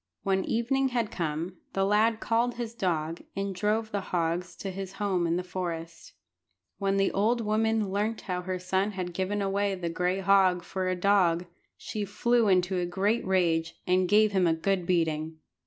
When 0.23 0.43
evening 0.45 0.87
had 0.87 1.11
come, 1.11 1.57
the 1.73 1.85
lad 1.85 2.19
called 2.19 2.55
his 2.55 2.73
dog, 2.73 3.21
and 3.35 3.53
drove 3.53 3.91
the 3.91 4.01
hogs 4.01 4.55
to 4.55 4.71
his 4.71 4.93
home 4.93 5.27
in 5.27 5.35
the 5.35 5.43
forest. 5.43 6.13
When 6.79 6.97
the 6.97 7.11
old 7.11 7.39
woman 7.39 7.91
learnt 7.91 8.21
how 8.21 8.41
her 8.41 8.57
son 8.57 8.93
had 8.93 9.13
given 9.13 9.43
away 9.43 9.75
the 9.75 9.89
gray 9.89 10.19
hog 10.19 10.63
for 10.63 10.87
a 10.87 10.95
dog, 10.95 11.45
she 11.77 12.03
flew 12.03 12.47
into 12.47 12.79
a 12.79 12.85
great 12.87 13.23
rage, 13.27 13.75
and 13.85 14.09
gave 14.09 14.31
him 14.31 14.47
a 14.47 14.55
good 14.55 14.87
beating. 14.87 15.37